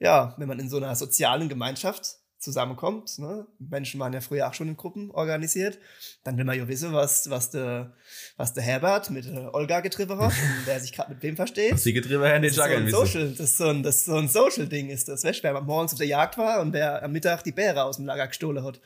ja, 0.00 0.34
wenn 0.36 0.48
man 0.48 0.58
in 0.60 0.68
so 0.68 0.76
einer 0.76 0.94
sozialen 0.96 1.48
Gemeinschaft 1.48 2.16
zusammenkommt, 2.38 3.18
ne? 3.18 3.46
Menschen 3.58 3.98
waren 4.00 4.12
ja 4.12 4.20
früher 4.20 4.48
auch 4.48 4.54
schon 4.54 4.68
in 4.68 4.76
Gruppen 4.76 5.10
organisiert, 5.10 5.78
dann 6.24 6.36
will 6.38 6.44
man 6.44 6.56
ja 6.56 6.68
wissen, 6.68 6.92
was, 6.92 7.28
was 7.30 7.50
der 7.50 7.92
was 8.36 8.54
der 8.54 8.62
Herbert 8.62 9.10
mit 9.10 9.26
äh, 9.26 9.48
Olga 9.52 9.80
getrieben 9.80 10.18
hat 10.18 10.32
und 10.58 10.66
wer 10.66 10.80
sich 10.80 10.92
gerade 10.92 11.12
mit 11.12 11.22
wem 11.22 11.36
versteht. 11.36 11.72
Was 11.72 11.82
die 11.82 11.92
getrieben 11.92 12.22
haben, 12.22 12.42
den 12.42 12.54
Das 12.54 12.56
ist, 12.56 12.56
so 12.56 12.62
ein 12.62 12.70
Juggeln 12.70 12.90
Social, 12.90 13.30
das, 13.30 13.40
ist 13.40 13.56
so 13.58 13.68
ein, 13.68 13.82
das 13.82 13.96
ist 13.96 14.04
so 14.04 14.16
ein 14.16 14.28
Social-Ding 14.28 14.90
ist 14.90 15.08
das. 15.08 15.24
Weißt 15.24 15.42
wer 15.42 15.60
morgens 15.60 15.92
auf 15.92 15.98
der 15.98 16.06
Jagd 16.06 16.38
war 16.38 16.60
und 16.60 16.72
wer 16.72 17.02
am 17.02 17.12
Mittag 17.12 17.42
die 17.42 17.52
Bäre 17.52 17.84
aus 17.84 17.96
dem 17.96 18.06
Lager 18.06 18.28
gestohlen 18.28 18.64
hat. 18.64 18.80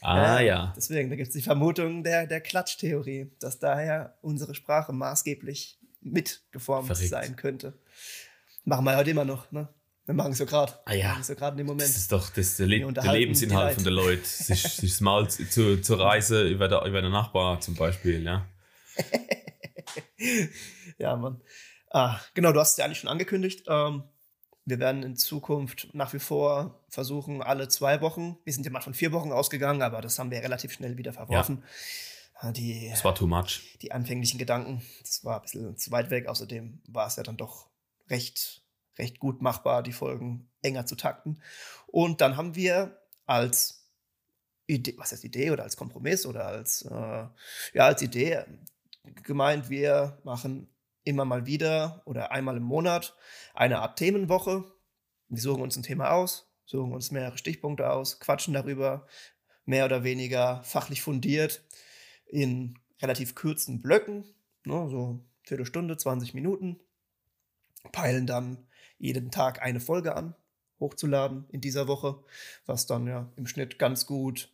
Ah 0.00 0.38
Äh, 0.40 0.46
ja. 0.46 0.72
Deswegen, 0.76 1.10
da 1.10 1.16
gibt 1.16 1.28
es 1.28 1.34
die 1.34 1.42
Vermutung 1.42 2.02
der, 2.02 2.26
der 2.26 2.40
Klatschtheorie, 2.40 3.30
dass 3.38 3.58
daher 3.58 4.16
unsere 4.22 4.54
Sprache 4.54 4.92
maßgeblich 4.92 5.78
mitgeformt 6.00 6.86
Verrückt. 6.86 7.08
sein 7.08 7.36
könnte. 7.36 7.74
Machen 8.64 8.84
wir 8.84 8.96
heute 8.96 9.10
immer 9.10 9.24
noch, 9.24 9.50
ne? 9.52 9.68
Wir 10.06 10.14
machen 10.14 10.32
es 10.32 10.38
ja 10.38 10.44
gerade. 10.44 10.72
Ah 10.84 10.94
ja. 10.94 11.16
Wir 11.18 11.24
ja 11.28 11.34
gerade 11.34 11.54
in 11.54 11.58
dem 11.58 11.66
Moment. 11.66 11.82
Das 11.88 11.96
ist 11.96 12.10
doch 12.12 12.30
das 12.30 12.56
der, 12.56 12.66
Le 12.66 12.92
der 12.92 13.12
Lebensinhalt 13.12 13.74
von 13.74 13.84
den 13.84 13.92
Leuten. 13.92 14.24
Sich, 14.24 14.62
sich 14.62 14.90
das 14.92 15.00
mal 15.00 15.28
zu, 15.28 15.48
zu, 15.48 15.80
zu 15.82 15.94
reisen 15.94 16.46
über, 16.46 16.68
der, 16.68 16.82
über 16.84 17.02
den 17.02 17.10
Nachbar 17.12 17.60
zum 17.60 17.74
Beispiel, 17.74 18.22
ja. 18.22 18.46
Ja, 20.98 21.16
Mann. 21.16 21.40
Ah, 21.90 22.20
genau, 22.34 22.52
du 22.52 22.60
hast 22.60 22.72
es 22.72 22.76
ja 22.78 22.84
eigentlich 22.84 23.00
schon 23.00 23.10
angekündigt. 23.10 23.64
Ähm, 23.68 24.04
wir 24.64 24.78
werden 24.78 25.02
in 25.02 25.16
Zukunft 25.16 25.88
nach 25.92 26.12
wie 26.12 26.18
vor 26.18 26.84
versuchen, 26.88 27.42
alle 27.42 27.68
zwei 27.68 28.00
Wochen, 28.00 28.36
wir 28.44 28.52
sind 28.52 28.64
ja 28.64 28.72
mal 28.72 28.80
von 28.80 28.94
vier 28.94 29.12
Wochen 29.12 29.30
ausgegangen, 29.32 29.82
aber 29.82 30.00
das 30.00 30.18
haben 30.18 30.30
wir 30.30 30.42
relativ 30.42 30.72
schnell 30.72 30.96
wieder 30.96 31.12
verworfen. 31.12 31.62
Ah, 32.34 32.50
Die, 32.52 32.88
Das 32.90 33.04
war 33.04 33.14
too 33.14 33.26
much. 33.26 33.60
die 33.82 33.92
anfänglichen 33.92 34.38
Gedanken, 34.38 34.82
das 35.00 35.24
war 35.24 35.36
ein 35.36 35.42
bisschen 35.42 35.76
zu 35.76 35.90
weit 35.90 36.10
weg. 36.10 36.26
Außerdem 36.26 36.80
war 36.88 37.06
es 37.06 37.16
ja 37.16 37.22
dann 37.22 37.36
doch 37.36 37.68
recht, 38.10 38.62
recht 38.98 39.18
gut 39.18 39.42
machbar, 39.42 39.82
die 39.82 39.92
Folgen 39.92 40.50
enger 40.62 40.86
zu 40.86 40.96
takten. 40.96 41.42
Und 41.86 42.20
dann 42.20 42.36
haben 42.36 42.54
wir 42.54 43.00
als 43.26 43.90
Idee, 44.66 44.94
was 44.96 45.12
heißt 45.12 45.24
Idee 45.24 45.50
oder 45.50 45.62
als 45.62 45.76
Kompromiss 45.76 46.26
oder 46.26 46.46
als, 46.46 46.82
äh, 46.82 46.90
ja, 46.90 47.32
als 47.86 48.02
Idee 48.02 48.44
gemeint, 49.22 49.70
wir 49.70 50.18
machen 50.24 50.68
immer 51.04 51.24
mal 51.24 51.46
wieder 51.46 52.02
oder 52.04 52.32
einmal 52.32 52.56
im 52.56 52.64
Monat 52.64 53.14
eine 53.54 53.78
Art 53.78 53.98
Themenwoche. 53.98 54.64
Wir 55.28 55.40
suchen 55.40 55.62
uns 55.62 55.76
ein 55.76 55.84
Thema 55.84 56.10
aus, 56.10 56.52
suchen 56.64 56.92
uns 56.92 57.12
mehrere 57.12 57.38
Stichpunkte 57.38 57.90
aus, 57.90 58.18
quatschen 58.18 58.54
darüber, 58.54 59.06
mehr 59.64 59.84
oder 59.84 60.02
weniger 60.04 60.62
fachlich 60.64 61.02
fundiert, 61.02 61.64
in 62.26 62.78
relativ 63.00 63.34
kurzen 63.34 63.82
Blöcken, 63.82 64.24
ne, 64.64 64.88
so 64.90 65.24
Viertelstunde, 65.44 65.96
20 65.96 66.34
Minuten, 66.34 66.80
peilen 67.92 68.26
dann 68.26 68.65
jeden 68.98 69.30
Tag 69.30 69.62
eine 69.62 69.80
Folge 69.80 70.16
an, 70.16 70.34
hochzuladen 70.80 71.44
in 71.50 71.60
dieser 71.60 71.88
Woche, 71.88 72.18
was 72.66 72.86
dann 72.86 73.06
ja 73.06 73.30
im 73.36 73.46
Schnitt 73.46 73.78
ganz 73.78 74.06
gut 74.06 74.50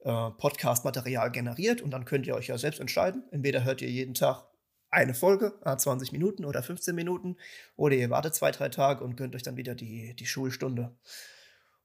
äh, 0.00 0.30
Podcast-Material 0.30 1.30
generiert 1.30 1.82
und 1.82 1.90
dann 1.90 2.04
könnt 2.04 2.26
ihr 2.26 2.34
euch 2.34 2.48
ja 2.48 2.58
selbst 2.58 2.80
entscheiden. 2.80 3.24
Entweder 3.30 3.64
hört 3.64 3.82
ihr 3.82 3.90
jeden 3.90 4.14
Tag 4.14 4.44
eine 4.90 5.14
Folge, 5.14 5.54
20 5.64 6.12
Minuten 6.12 6.44
oder 6.44 6.62
15 6.62 6.94
Minuten, 6.94 7.36
oder 7.76 7.94
ihr 7.94 8.10
wartet 8.10 8.34
zwei, 8.34 8.50
drei 8.50 8.68
Tage 8.68 9.04
und 9.04 9.16
gönnt 9.16 9.36
euch 9.36 9.42
dann 9.42 9.56
wieder 9.56 9.74
die, 9.74 10.14
die 10.16 10.26
Schulstunde. 10.26 10.96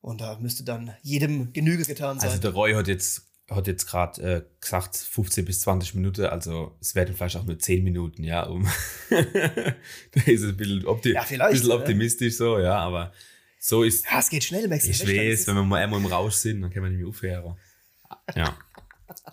Und 0.01 0.21
da 0.21 0.37
müsste 0.39 0.63
dann 0.63 0.95
jedem 1.01 1.53
Genüge 1.53 1.83
getan 1.83 2.19
sein. 2.19 2.29
Also 2.29 2.41
der 2.41 2.51
Roy 2.51 2.73
hat 2.73 2.87
jetzt, 2.87 3.24
hat 3.49 3.67
jetzt 3.67 3.85
gerade 3.85 4.21
äh, 4.21 4.41
gesagt 4.59 4.97
15 4.97 5.45
bis 5.45 5.59
20 5.61 5.95
Minuten, 5.95 6.25
also 6.25 6.75
es 6.81 6.95
werden 6.95 7.15
vielleicht 7.15 7.37
auch 7.37 7.45
nur 7.45 7.59
10 7.59 7.83
Minuten, 7.83 8.23
ja, 8.23 8.43
um 8.43 8.67
da 9.09 10.21
ist 10.25 10.41
es 10.41 10.49
ein 10.49 10.57
bisschen, 10.57 10.85
opti 10.85 11.11
Ja, 11.13 11.21
vielleicht, 11.21 11.51
bisschen 11.51 11.69
ja. 11.69 11.75
optimistisch 11.75 12.37
so, 12.37 12.59
ja, 12.59 12.77
aber 12.77 13.11
so 13.59 13.83
ist, 13.83 14.05
ja, 14.05 14.19
es 14.19 14.29
geht 14.29 14.43
schnell, 14.43 14.67
Max. 14.67 14.85
ich 14.85 15.01
weiß, 15.01 15.47
wenn 15.47 15.55
wir 15.55 15.63
mal 15.63 15.83
einmal 15.83 15.99
im 15.99 16.05
Rausch 16.07 16.35
sind, 16.35 16.61
dann 16.61 16.71
können 16.71 16.85
wir 16.85 16.89
nicht 16.89 16.99
mehr 16.99 17.07
aufhören. 17.07 17.57
Ja. 18.35 18.57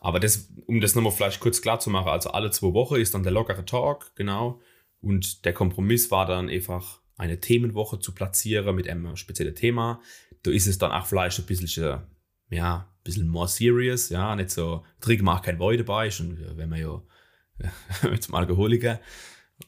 Aber 0.00 0.20
das, 0.20 0.48
um 0.66 0.80
das 0.80 0.94
nochmal 0.94 1.12
vielleicht 1.12 1.40
kurz 1.40 1.62
klar 1.62 1.80
zu 1.80 1.90
machen, 1.90 2.08
also 2.08 2.30
alle 2.30 2.50
zwei 2.50 2.72
Wochen 2.74 2.96
ist 2.96 3.14
dann 3.14 3.22
der 3.22 3.32
lockere 3.32 3.64
Talk, 3.64 4.14
genau. 4.14 4.60
Und 5.00 5.44
der 5.44 5.52
Kompromiss 5.52 6.10
war 6.10 6.26
dann 6.26 6.48
einfach 6.48 7.00
eine 7.16 7.40
Themenwoche 7.40 7.98
zu 7.98 8.12
platzieren 8.14 8.74
mit 8.74 8.88
einem 8.88 9.16
speziellen 9.16 9.54
Thema. 9.54 10.00
Da 10.42 10.50
ist 10.50 10.66
es 10.66 10.78
dann 10.78 10.92
auch 10.92 11.06
vielleicht 11.06 11.38
ein 11.38 11.46
bisschen, 11.46 12.02
ja, 12.50 12.76
ein 12.76 12.91
bisschen 13.04 13.28
more 13.28 13.48
serious, 13.48 14.08
ja, 14.08 14.34
nicht 14.36 14.50
so, 14.50 14.84
Trick 15.00 15.22
macht 15.22 15.44
kein 15.44 15.58
Wein 15.58 15.78
dabei, 15.78 16.10
schon, 16.10 16.38
wenn 16.56 16.68
man 16.68 16.80
ja 16.80 17.02
mit 18.10 18.26
dem 18.26 18.34
Alkoholiker. 18.34 19.00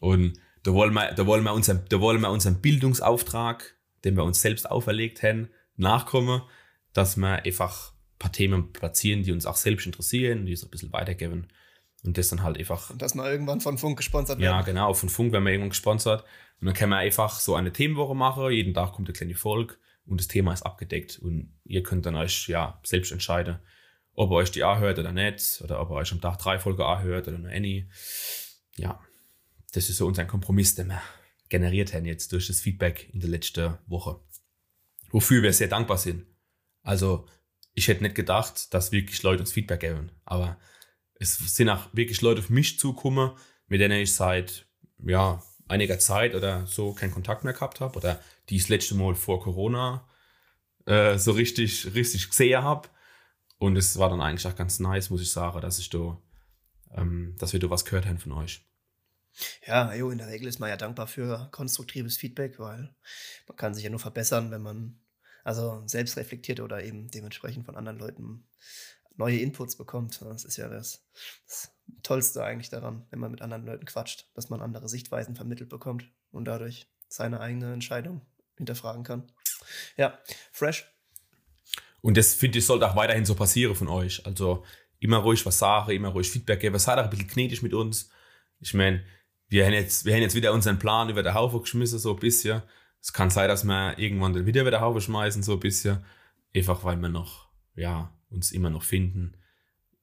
Und 0.01 0.39
da 0.63 0.73
wollen 0.73 0.95
wir, 0.95 1.13
da 1.13 1.27
wollen 1.27 1.45
wir 1.45 1.53
unseren, 1.53 1.85
da 1.89 2.01
wollen 2.01 2.21
wir 2.21 2.31
unseren 2.31 2.61
Bildungsauftrag, 2.61 3.77
den 4.05 4.17
wir 4.17 4.25
uns 4.25 4.41
selbst 4.41 4.71
auferlegt 4.71 5.23
haben, 5.23 5.49
nachkommen, 5.77 6.43
dass 6.93 7.17
wir 7.17 7.45
einfach 7.45 7.93
ein 7.93 8.19
paar 8.19 8.33
Themen 8.33 8.73
platzieren, 8.73 9.23
die 9.23 9.33
uns 9.33 9.47
auch 9.47 9.57
selbst 9.57 9.87
interessieren, 9.87 10.47
die 10.47 10.57
so 10.57 10.67
ein 10.67 10.71
bisschen 10.71 10.93
weitergeben. 10.93 11.49
Und 12.05 12.19
das 12.19 12.29
dann 12.29 12.43
halt 12.43 12.59
einfach 12.59 12.91
Und 12.91 13.01
dass 13.01 13.15
man 13.15 13.27
irgendwann 13.27 13.61
von 13.61 13.79
Funk 13.79 13.97
gesponsert 13.97 14.39
wird. 14.39 14.45
ja, 14.45 14.61
genau, 14.63 14.93
von 14.93 15.09
Funk 15.09 15.33
werden 15.33 15.45
wir 15.45 15.53
irgendwann 15.53 15.71
gesponsert. 15.71 16.25
Und 16.61 16.67
dann 16.67 16.75
können 16.75 16.91
wir 16.91 16.99
einfach 16.99 17.41
so 17.41 17.55
eine 17.55 17.73
Themenwoche 17.73 18.15
machen. 18.15 18.51
Jeden 18.51 18.75
Tag 18.75 18.93
kommt 18.93 19.09
eine 19.09 19.15
kleine 19.15 19.35
Folge 19.35 19.77
und 20.07 20.21
das 20.21 20.29
Thema 20.29 20.53
ist 20.53 20.63
abgedeckt. 20.63 21.19
Und 21.19 21.59
ihr 21.65 21.83
könnt 21.83 22.07
dann 22.07 22.17
euch 22.17 22.49
ja 22.49 22.81
selbst 22.85 23.13
entscheiden, 23.13 23.59
ob 24.13 24.31
ihr 24.31 24.37
euch 24.37 24.51
die 24.51 24.65
anhört 24.65 24.99
oder 24.99 25.13
nicht. 25.13 25.61
Oder 25.63 25.81
ob 25.81 25.91
ihr 25.91 25.95
euch 25.95 26.13
am 26.13 26.21
Tag 26.21 26.39
drei 26.39 26.59
Folgen 26.59 26.83
anhört 26.83 27.29
oder 27.29 27.39
nur 27.39 27.51
eine. 27.51 27.89
Ja, 28.77 29.01
das 29.73 29.89
ist 29.89 29.97
so 29.97 30.07
unser 30.07 30.25
Kompromiss, 30.25 30.75
den 30.75 30.89
wir 30.89 31.03
generiert 31.49 31.95
haben 31.95 32.07
jetzt 32.07 32.33
durch 32.33 32.47
das 32.47 32.61
Feedback 32.61 33.11
in 33.13 33.21
der 33.21 33.31
letzten 33.31 33.79
Woche. 33.87 34.21
Wofür 35.11 35.43
wir 35.43 35.53
sehr 35.53 35.69
dankbar 35.69 35.99
sind. 35.99 36.27
Also, 36.83 37.27
ich 37.73 37.89
hätte 37.89 38.03
nicht 38.03 38.15
gedacht, 38.15 38.73
dass 38.75 38.93
wirklich 38.93 39.23
Leute 39.23 39.41
uns 39.41 39.53
Feedback 39.53 39.81
geben. 39.81 40.11
Aber 40.25 40.59
es 41.15 41.37
sind 41.55 41.69
auch 41.69 41.89
wirklich 41.93 42.21
Leute 42.21 42.41
auf 42.41 42.51
mich 42.51 42.79
zugekommen, 42.79 43.33
mit 43.67 43.81
denen 43.81 44.01
ich 44.01 44.13
seit 44.13 44.67
ja, 44.99 45.43
einiger 45.69 45.99
Zeit 45.99 46.35
oder 46.35 46.67
so 46.67 46.93
keinen 46.93 47.13
Kontakt 47.13 47.45
mehr 47.45 47.53
gehabt 47.53 47.81
habe 47.81 47.97
oder 47.97 48.21
die 48.49 48.57
ich 48.57 48.63
das 48.63 48.69
letzte 48.71 48.95
Mal 48.95 49.15
vor 49.15 49.41
Corona 49.41 50.09
äh, 50.87 51.19
so 51.19 51.33
richtig, 51.33 51.95
richtig 51.95 52.29
gesehen 52.29 52.63
habe. 52.63 52.89
Und 53.59 53.77
es 53.77 53.99
war 53.99 54.11
dann 54.11 54.21
eigentlich 54.21 54.47
auch 54.47 54.57
ganz 54.57 54.81
nice, 54.81 55.11
muss 55.11 55.23
ich 55.23 55.31
sagen, 55.31 55.61
dass 55.61 55.79
ich 55.79 55.89
da, 55.89 56.21
ähm, 56.95 57.35
dass 57.39 57.53
wir 57.53 57.61
da 57.61 57.71
was 57.71 57.85
gehört 57.85 58.07
haben 58.07 58.19
von 58.19 58.33
euch. 58.33 58.67
Ja, 59.67 59.93
jo, 59.95 60.11
in 60.11 60.19
der 60.19 60.29
Regel 60.29 60.47
ist 60.47 60.61
man 60.61 60.69
ja 60.69 60.77
dankbar 60.77 61.07
für 61.07 61.49
konstruktives 61.51 62.17
Feedback, 62.17 62.59
weil 62.59 62.95
man 63.49 63.57
kann 63.57 63.75
sich 63.75 63.83
ja 63.83 63.91
nur 63.91 63.99
verbessern, 63.99 64.51
wenn 64.51 64.63
man 64.63 65.01
also 65.43 65.83
selbst 65.87 66.17
reflektiert 66.17 66.61
oder 66.61 66.85
eben 66.85 67.11
dementsprechend 67.11 67.67
von 67.67 67.77
anderen 67.77 67.99
Leuten 67.99 68.47
neue 69.17 69.39
Inputs 69.39 69.77
bekommt. 69.77 70.21
Das 70.23 70.45
ist 70.45 70.57
ja 70.57 70.69
das, 70.69 71.07
das 71.47 71.73
Tollste 72.03 72.45
eigentlich 72.45 72.71
daran, 72.71 73.07
wenn 73.11 73.19
man 73.19 73.31
mit 73.31 73.43
anderen 73.43 73.67
Leuten 73.67 73.87
quatscht, 73.87 74.31
dass 74.35 74.51
man 74.51 74.61
andere 74.61 74.89
Sichtweisen 74.89 75.37
vermittelt 75.37 75.69
bekommt 75.69 76.11
und 76.31 76.45
dadurch 76.47 76.89
seine 77.09 77.41
eigene 77.41 77.73
Entscheidung 77.73 78.23
hinterfragen 78.57 79.05
kann. 79.05 79.25
Ja, 79.97 80.19
fresh. 80.53 80.87
Und 82.01 82.17
das 82.17 82.35
finde 82.35 82.59
ich, 82.59 82.67
sollte 82.67 82.89
auch 82.89 82.97
weiterhin 82.97 83.25
so 83.25 83.35
passieren 83.35 83.75
von 83.75 83.89
euch. 83.89 84.25
Also 84.27 84.65
immer 84.99 85.19
ruhig 85.19 85.45
was 85.47 85.59
sagen, 85.59 85.93
immer 85.93 86.09
ruhig 86.09 86.31
Feedback 86.31 86.61
geben. 86.61 86.79
Seid 86.79 86.99
auch 86.99 87.05
ein 87.05 87.11
bisschen 87.11 87.29
gnädig 87.29 87.63
mit 87.63 87.75
uns. 87.75 88.11
Ich 88.61 88.75
meine, 88.75 89.05
wir 89.49 89.65
haben 89.65 89.73
jetzt, 89.73 90.05
wir 90.05 90.15
haben 90.15 90.23
jetzt 90.23 90.35
wieder 90.35 90.53
unseren 90.53 90.79
Plan 90.79 91.09
über 91.09 91.23
den 91.23 91.35
Haufen 91.35 91.61
geschmissen, 91.61 91.99
so 91.99 92.15
ein 92.15 92.21
bisschen. 92.21 92.63
Es 93.01 93.13
kann 93.13 93.31
sein, 93.31 93.49
dass 93.49 93.65
wir 93.65 93.99
irgendwann 93.99 94.33
dann 94.33 94.47
wieder 94.47 94.63
über 94.63 94.71
den 94.71 94.81
Haufen 94.81 95.01
schmeißen, 95.01 95.43
so 95.43 95.55
ein 95.55 95.61
bisschen. 95.61 96.05
Einfach 96.55 96.85
weil 96.85 96.97
wir 96.97 97.09
noch, 97.09 97.49
ja, 97.75 98.13
uns 98.31 98.53
immer 98.53 98.71
noch 98.71 98.83
finden 98.83 99.37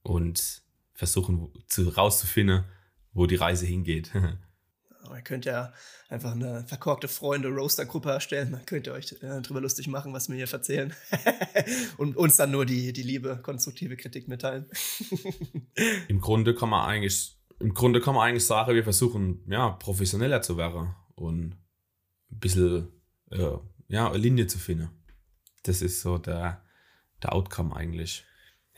und 0.03 0.61
versuchen 0.93 1.51
zu, 1.67 1.89
rauszufinden, 1.89 2.63
wo 3.13 3.25
die 3.25 3.35
Reise 3.35 3.65
hingeht. 3.65 4.11
Ihr 5.15 5.21
könnt 5.21 5.45
ja 5.45 5.73
einfach 6.09 6.31
eine 6.31 6.63
verkorkte 6.67 7.07
Freunde-Roaster-Gruppe 7.07 8.09
erstellen. 8.09 8.51
Dann 8.51 8.65
könnt 8.65 8.87
ihr 8.87 8.93
euch 8.93 9.11
äh, 9.21 9.41
drüber 9.41 9.61
lustig 9.61 9.87
machen, 9.87 10.13
was 10.13 10.29
wir 10.29 10.35
hier 10.35 10.51
erzählen. 10.51 10.93
und 11.97 12.17
uns 12.17 12.37
dann 12.37 12.51
nur 12.51 12.65
die, 12.65 12.93
die 12.93 13.03
liebe, 13.03 13.37
konstruktive 13.41 13.97
Kritik 13.97 14.27
mitteilen. 14.27 14.69
Im 16.07 16.21
Grunde 16.21 16.55
kann 16.55 16.69
man 16.69 16.87
eigentlich, 16.87 17.37
im 17.59 17.73
Grunde 17.73 18.01
kann 18.01 18.15
man 18.15 18.27
eigentlich 18.27 18.45
sagen, 18.45 18.73
wir 18.73 18.83
versuchen, 18.83 19.43
ja, 19.47 19.69
professioneller 19.69 20.41
zu 20.41 20.57
werden 20.57 20.95
und 21.15 21.57
ein 22.31 22.39
bisschen, 22.39 22.87
äh, 23.31 23.57
ja, 23.87 24.07
eine 24.07 24.17
Linie 24.17 24.47
zu 24.47 24.57
finden. 24.57 24.89
Das 25.63 25.81
ist 25.81 26.01
so 26.01 26.17
der, 26.17 26.63
der 27.21 27.33
Outcome 27.33 27.75
eigentlich. 27.75 28.25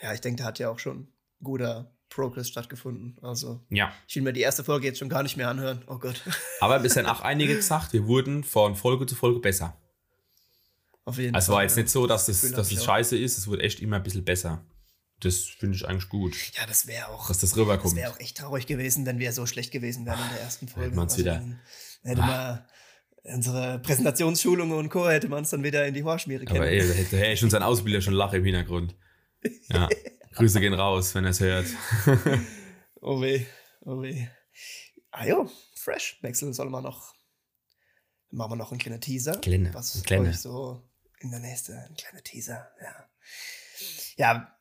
ja, 0.02 0.13
ich 0.13 0.22
denke, 0.22 0.42
da 0.42 0.48
hat 0.48 0.60
ja 0.60 0.70
auch 0.70 0.80
schon 0.80 1.08
guter 1.42 1.94
Progress 2.13 2.48
stattgefunden. 2.50 3.17
Also, 3.22 3.62
Ja. 3.70 3.91
ich 4.08 4.15
will 4.15 4.24
mir 4.24 4.34
die 4.34 4.41
erste 4.41 4.63
Folge 4.63 4.88
jetzt 4.88 5.00
schon 5.00 5.10
gar 5.10 5.24
nicht 5.24 5.38
mehr 5.38 5.50
anhören. 5.50 5.84
Oh 5.88 5.98
Gott. 5.98 6.22
Aber 6.62 6.84
es 6.84 6.93
sind 6.93 7.05
auch 7.08 7.22
einige 7.22 7.55
gesagt, 7.55 7.93
wir 7.93 8.05
wurden 8.08 8.43
von 8.43 8.75
Folge 8.75 9.05
zu 9.05 9.15
Folge 9.15 9.39
besser. 9.39 9.77
Auf 11.05 11.17
jeden 11.17 11.36
Also 11.36 11.48
Fall. 11.48 11.55
war 11.58 11.63
jetzt 11.63 11.75
nicht 11.75 11.89
so, 11.89 12.08
dass 12.08 12.27
Das 12.27 12.43
es, 12.43 12.51
dass 12.53 12.72
es 12.72 12.84
scheiße 12.84 13.17
ist, 13.17 13.38
es 13.38 13.48
wurde 13.48 13.63
echt 13.63 13.79
immer 13.82 13.98
ein 13.98 14.03
bisschen 14.03 14.24
besser. 14.24 14.63
Das 15.20 15.38
finde 15.39 15.75
ich 15.77 15.88
eigentlich 15.88 16.10
gut, 16.10 16.36
Ja, 16.58 16.65
das 16.65 16.86
wäre 16.88 17.08
auch. 17.10 17.27
dass 17.27 17.39
das 17.39 17.51
Das 17.51 17.58
rüberkommt. 17.60 17.96
wäre 17.96 18.12
auch 18.12 18.20
echt 18.20 18.38
traurig 18.38 18.67
gewesen, 18.67 19.05
wenn 19.05 19.20
wir 19.20 19.32
so 19.34 19.46
schlecht 19.46 19.72
gewesen 19.72 20.05
wären 20.05 20.20
in 20.20 20.29
der 20.34 20.41
ersten 20.41 20.67
Folge. 20.67 20.89
Also 20.89 20.96
man's 21.00 21.17
wieder- 21.17 21.36
dann 21.36 21.60
hätte 22.03 22.22
man 22.22 22.65
unsere 23.24 23.79
Präsentationsschulungen 23.79 24.77
und 24.77 24.89
Co. 24.89 25.08
hätte 25.08 25.29
man 25.29 25.43
es 25.43 25.50
dann 25.50 25.63
wieder 25.63 25.86
in 25.88 25.93
die 25.93 26.03
Horschmiere 26.03 26.41
Aber 26.43 26.53
kennen. 26.53 26.67
ey, 26.67 26.88
da 26.88 26.93
hätte 26.93 27.17
hey, 27.17 27.38
schon 27.38 27.50
sein 27.50 27.63
Ausbilder 27.63 28.01
schon 28.01 28.13
Lache 28.13 28.38
im 28.38 28.43
Hintergrund. 28.46 28.96
Ja. 29.70 29.88
Grüße 30.36 30.60
gehen 30.60 30.74
raus, 30.74 31.13
wenn 31.16 31.24
er 31.25 31.32
es 31.32 31.40
hört. 31.40 31.68
Oh 33.06 33.20
weh, 33.22 33.46
oh 33.82 34.02
weh. 34.02 34.28
Ah 35.12 35.25
jo, 35.25 35.52
fresh. 35.75 36.20
Wechseln 36.22 36.54
soll 36.54 36.70
man 36.70 36.84
noch. 36.84 37.13
Machen 38.30 38.52
wir 38.54 38.56
noch 38.56 38.72
einen 38.72 38.80
kleinen 38.80 39.02
Teaser. 39.02 39.38
Kleine, 39.40 39.74
Was 39.74 40.02
euch 40.10 40.40
so 40.40 40.82
in 41.20 41.30
der 41.30 41.42
nächsten, 41.42 41.74
ein 41.74 41.96
kleiner 41.96 42.24
Teaser, 42.24 42.72
ja. 42.82 43.10
Ja, 44.16 44.58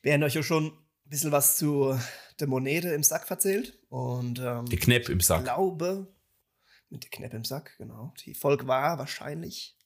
wir 0.00 0.14
haben 0.14 0.22
euch 0.22 0.32
ja 0.34 0.42
schon 0.42 0.68
ein 0.68 0.78
bisschen 1.10 1.30
was 1.30 1.58
zu 1.58 1.98
der 2.40 2.46
Monete 2.46 2.88
im 2.88 3.02
Sack 3.02 3.30
erzählt. 3.30 3.78
Und 3.90 4.38
ähm, 4.38 4.64
Die 4.64 4.76
Knepp 4.78 5.10
im 5.10 5.18
ich 5.20 5.26
Sack. 5.26 5.44
glaube, 5.44 6.10
mit 6.88 7.02
der 7.04 7.10
Knepp 7.10 7.34
im 7.34 7.44
Sack, 7.44 7.74
genau. 7.76 8.14
Die 8.24 8.32
Folge 8.34 8.66
war 8.66 8.98
wahrscheinlich 8.98 9.76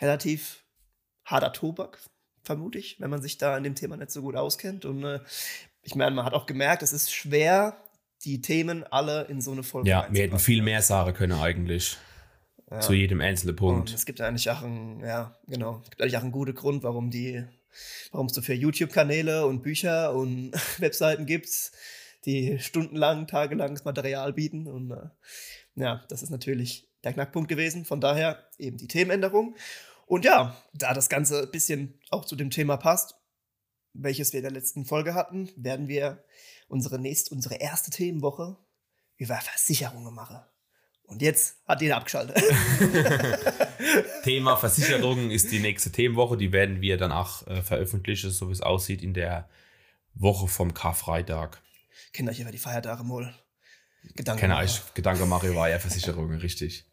relativ 0.00 0.64
harter 1.26 1.52
Tobak, 1.52 2.00
vermute 2.44 2.78
ich, 2.78 3.00
wenn 3.00 3.10
man 3.10 3.22
sich 3.22 3.38
da 3.38 3.56
in 3.56 3.64
dem 3.64 3.74
Thema 3.74 3.96
nicht 3.96 4.10
so 4.10 4.22
gut 4.22 4.36
auskennt. 4.36 4.84
Und 4.84 5.04
äh, 5.04 5.20
ich 5.82 5.94
meine, 5.94 6.14
man 6.14 6.24
hat 6.24 6.34
auch 6.34 6.46
gemerkt, 6.46 6.82
es 6.82 6.92
ist 6.92 7.12
schwer, 7.12 7.76
die 8.24 8.40
Themen 8.40 8.84
alle 8.84 9.24
in 9.24 9.40
so 9.40 9.52
eine 9.52 9.62
Folge 9.62 9.88
Ja, 9.88 10.06
wir 10.10 10.22
hätten 10.22 10.38
viel 10.38 10.62
mehr 10.62 10.82
sagen 10.82 11.14
können 11.14 11.38
eigentlich. 11.38 11.96
Ja. 12.70 12.80
Zu 12.80 12.94
jedem 12.94 13.20
einzelnen 13.20 13.50
Und 13.52 13.56
Punkt. 13.56 13.94
es 13.94 14.06
gibt 14.06 14.20
eigentlich 14.20 14.50
auch 14.50 14.62
einen, 14.62 15.00
ja, 15.00 15.36
genau, 15.46 15.80
es 15.84 15.90
gibt 15.90 16.00
eigentlich 16.02 16.16
auch 16.16 16.22
einen 16.22 16.32
guten 16.32 16.54
Grund, 16.54 16.82
warum 16.82 17.10
die, 17.10 17.44
warum 18.10 18.26
es 18.26 18.34
so 18.34 18.40
für 18.40 18.54
YouTube-Kanäle 18.54 19.46
und 19.46 19.62
Bücher 19.62 20.14
und 20.14 20.52
Webseiten 20.78 21.26
gibt, 21.26 21.72
die 22.24 22.58
stundenlang, 22.58 23.26
tagelanges 23.26 23.84
Material 23.84 24.32
bieten. 24.32 24.66
Und 24.66 24.92
äh, 24.92 25.08
ja, 25.76 26.02
das 26.08 26.22
ist 26.22 26.30
natürlich 26.30 26.88
der 27.04 27.12
Knackpunkt 27.12 27.48
gewesen. 27.48 27.84
Von 27.84 28.00
daher 28.00 28.48
eben 28.58 28.78
die 28.78 28.88
Themenänderung. 28.88 29.56
Und 30.06 30.24
ja, 30.24 30.56
da 30.72 30.94
das 30.94 31.08
Ganze 31.08 31.42
ein 31.42 31.50
bisschen 31.50 32.00
auch 32.10 32.24
zu 32.24 32.36
dem 32.36 32.50
Thema 32.50 32.76
passt, 32.76 33.14
welches 33.92 34.32
wir 34.32 34.40
in 34.40 34.44
der 34.44 34.52
letzten 34.52 34.84
Folge 34.84 35.14
hatten, 35.14 35.50
werden 35.56 35.88
wir 35.88 36.24
unsere 36.68 36.98
nächste, 36.98 37.34
unsere 37.34 37.56
erste 37.56 37.90
Themenwoche 37.90 38.56
über 39.16 39.36
Versicherungen 39.36 40.14
machen. 40.14 40.40
Und 41.06 41.20
jetzt 41.20 41.58
hat 41.66 41.82
jeder 41.82 41.96
abgeschaltet. 41.96 42.36
Thema 44.24 44.56
Versicherungen 44.60 45.30
ist 45.30 45.52
die 45.52 45.60
nächste 45.60 45.92
Themenwoche. 45.92 46.36
Die 46.36 46.50
werden 46.50 46.80
wir 46.80 46.96
dann 46.96 47.12
auch 47.12 47.46
äh, 47.46 47.62
veröffentlichen, 47.62 48.30
so 48.30 48.48
wie 48.48 48.52
es 48.52 48.62
aussieht, 48.62 49.02
in 49.02 49.12
der 49.12 49.48
Woche 50.14 50.48
vom 50.48 50.72
Karfreitag. 50.72 51.60
Kennt 52.12 52.28
euch 52.30 52.40
über 52.40 52.52
die 52.52 52.58
Feiertage 52.58 53.04
mal 53.04 53.34
Gedanken 54.14 54.48
machen. 54.48 54.64
euch 54.64 54.80
Gedanken 54.94 55.28
mache 55.28 55.48
über 55.48 55.68
ja 55.68 55.78
Versicherungen, 55.78 56.38
richtig. 56.40 56.84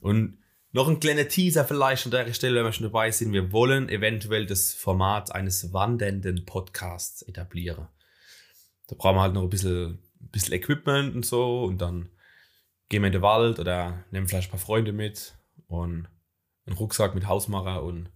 Und 0.00 0.38
noch 0.76 0.88
ein 0.88 1.00
kleiner 1.00 1.26
Teaser 1.26 1.64
vielleicht 1.64 2.04
an 2.04 2.10
der 2.10 2.30
Stelle, 2.34 2.56
wenn 2.56 2.66
wir 2.66 2.72
schon 2.72 2.84
dabei 2.84 3.10
sind. 3.10 3.32
Wir 3.32 3.50
wollen 3.50 3.88
eventuell 3.88 4.44
das 4.44 4.74
Format 4.74 5.34
eines 5.34 5.72
wandernden 5.72 6.44
Podcasts 6.44 7.22
etablieren. 7.22 7.88
Da 8.86 8.94
brauchen 8.94 9.16
wir 9.16 9.22
halt 9.22 9.32
noch 9.32 9.42
ein 9.42 9.48
bisschen, 9.48 10.02
ein 10.20 10.28
bisschen 10.30 10.52
Equipment 10.52 11.14
und 11.14 11.24
so 11.24 11.64
und 11.64 11.78
dann 11.80 12.10
gehen 12.90 13.00
wir 13.00 13.06
in 13.06 13.14
den 13.14 13.22
Wald 13.22 13.58
oder 13.58 14.04
nehmen 14.10 14.28
vielleicht 14.28 14.48
ein 14.48 14.50
paar 14.50 14.60
Freunde 14.60 14.92
mit 14.92 15.34
und 15.66 16.08
einen 16.66 16.76
Rucksack 16.76 17.14
mit 17.14 17.26
Hausmacher 17.26 17.82
und, 17.82 18.10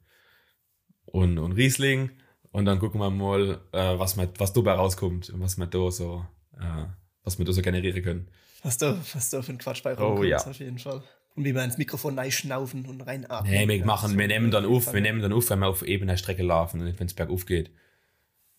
und, 1.07 1.39
und 1.39 1.53
Riesling 1.53 2.11
und 2.53 2.67
dann 2.67 2.79
gucken 2.79 3.01
wir 3.01 3.09
mal, 3.11 3.63
äh, 3.73 3.99
was, 3.99 4.19
wir, 4.19 4.31
was 4.37 4.53
dabei 4.53 4.73
rauskommt 4.73 5.31
und 5.31 5.41
was 5.41 5.57
wir 5.57 5.67
da 5.67 5.91
so, 5.91 6.27
äh, 6.59 6.85
was 7.25 7.39
wir 7.39 7.47
da 7.47 7.53
so 7.53 7.63
generieren 7.63 8.03
können. 8.03 8.31
Was 8.63 8.77
du, 8.77 9.01
was 9.15 9.31
du 9.31 9.43
für 9.43 9.53
ein 9.53 9.59
Quatsch 9.59 9.83
bei 9.83 9.97
Oh, 9.97 10.09
rumkommt, 10.09 10.29
ja. 10.29 10.37
auf 10.45 10.59
jeden 10.59 10.79
Fall. 10.79 11.03
Und 11.37 11.45
wie 11.45 11.55
wir 11.55 11.63
ins 11.63 11.79
Mikrofon 11.79 12.19
schnaufen 12.31 12.87
und 12.87 13.01
reinatmen. 13.03 13.51
Nee, 13.51 13.69
wir 13.69 13.85
machen, 13.85 14.19
wir 14.19 14.27
nehmen 14.27 14.51
dann 14.51 14.65
auf 14.67 14.93
wir 14.93 15.01
nehmen 15.01 15.23
dann 15.23 15.33
auf, 15.33 15.49
wenn 15.51 15.61
wir 15.61 15.69
auf 15.69 15.83
ebener 15.83 16.17
Strecke 16.17 16.43
laufen 16.43 16.81
und 16.81 16.99
wenn 16.99 17.07
es 17.07 17.15
bergauf 17.15 17.47
geht. 17.47 17.71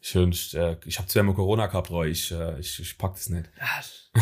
Schön, 0.03 0.31
ich, 0.31 0.55
äh, 0.55 0.77
ich 0.85 0.97
habe 0.97 1.07
zweimal 1.07 1.35
Corona 1.35 1.67
gehabt, 1.67 1.91
Roy, 1.91 2.09
ich, 2.09 2.31
äh, 2.31 2.59
ich, 2.59 2.79
ich 2.79 2.97
pack 2.97 3.13
das 3.13 3.29
nicht. 3.29 3.51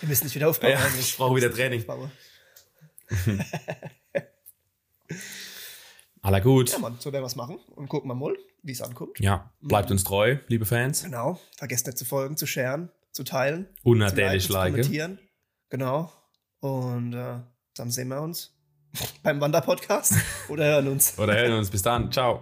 Wir 0.00 0.08
müssen 0.08 0.24
nicht 0.24 0.34
wieder 0.34 0.50
aufbauen. 0.50 0.72
Ja, 0.72 0.86
ich 0.98 1.16
brauche 1.16 1.36
wieder 1.36 1.50
Training. 1.50 1.82
Aller 6.20 6.42
gut. 6.42 6.70
Ja, 6.70 6.78
Mann, 6.78 6.96
so 6.98 7.10
werden 7.12 7.22
wir 7.22 7.28
es 7.28 7.36
machen 7.36 7.58
und 7.76 7.88
gucken 7.88 8.10
wir 8.10 8.14
mal, 8.14 8.36
wie 8.62 8.72
es 8.72 8.82
ankommt. 8.82 9.18
Ja, 9.20 9.50
bleibt 9.62 9.90
uns 9.90 10.04
treu, 10.04 10.36
liebe 10.48 10.66
Fans. 10.66 11.04
Genau. 11.04 11.40
Vergesst 11.56 11.86
nicht 11.86 11.96
zu 11.96 12.04
folgen, 12.04 12.36
zu 12.36 12.46
sharen, 12.46 12.90
zu 13.12 13.24
teilen. 13.24 13.68
Und 13.82 14.00
zu 14.00 14.04
natürlich 14.04 14.48
zu 14.48 14.52
liken. 14.52 14.72
kommentieren. 14.72 15.18
Genau. 15.70 16.12
Und 16.60 17.14
äh, 17.14 17.38
dann 17.76 17.90
sehen 17.90 18.08
wir 18.08 18.20
uns 18.20 18.54
beim 19.22 19.40
Wanderpodcast 19.40 20.14
oder 20.48 20.64
hören 20.64 20.88
uns. 20.88 21.18
Oder 21.18 21.34
hören 21.34 21.54
uns. 21.54 21.70
Bis 21.70 21.82
dann. 21.82 22.10
Ciao. 22.10 22.40